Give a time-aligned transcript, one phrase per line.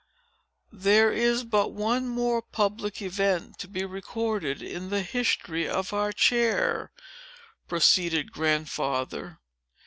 [0.73, 6.11] "There is but one more public event to be recorded in the history of our
[6.11, 6.91] chair,"
[7.67, 9.37] proceeded Grandfather.